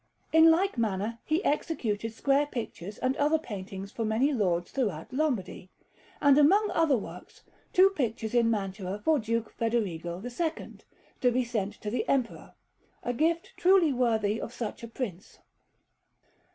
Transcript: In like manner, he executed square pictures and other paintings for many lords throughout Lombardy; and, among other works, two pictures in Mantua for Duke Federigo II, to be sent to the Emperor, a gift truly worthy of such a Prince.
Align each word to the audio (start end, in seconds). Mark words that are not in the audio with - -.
In 0.33 0.49
like 0.49 0.79
manner, 0.79 1.19
he 1.25 1.45
executed 1.45 2.11
square 2.11 2.47
pictures 2.47 2.97
and 2.97 3.15
other 3.17 3.37
paintings 3.37 3.91
for 3.91 4.03
many 4.03 4.33
lords 4.33 4.71
throughout 4.71 5.13
Lombardy; 5.13 5.69
and, 6.19 6.39
among 6.39 6.71
other 6.73 6.97
works, 6.97 7.43
two 7.71 7.91
pictures 7.91 8.33
in 8.33 8.49
Mantua 8.49 8.97
for 8.97 9.19
Duke 9.19 9.51
Federigo 9.55 10.19
II, 10.23 10.73
to 11.21 11.31
be 11.31 11.43
sent 11.43 11.73
to 11.81 11.91
the 11.91 12.09
Emperor, 12.09 12.55
a 13.03 13.13
gift 13.13 13.53
truly 13.57 13.93
worthy 13.93 14.41
of 14.41 14.51
such 14.51 14.81
a 14.81 14.87
Prince. 14.87 15.37